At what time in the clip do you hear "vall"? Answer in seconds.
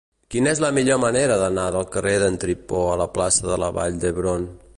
3.79-4.05